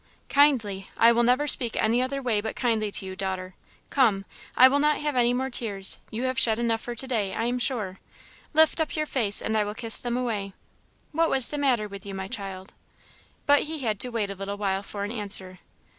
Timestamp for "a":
14.31-14.35